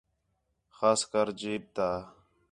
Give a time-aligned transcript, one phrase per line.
[0.75, 1.89] خاص کر جیپ تا